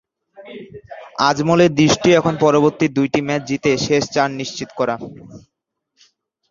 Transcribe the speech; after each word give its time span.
আজমলের 1.29 1.71
দৃষ্টিও 1.79 2.17
এখন 2.19 2.33
পরবর্তী 2.43 2.85
দুইটি 2.97 3.19
ম্যাচ 3.27 3.41
জিতে 3.49 3.71
শেষ 3.85 4.03
চার 4.15 4.29
নিশ্চিত 4.39 4.69
করা। 4.79 4.95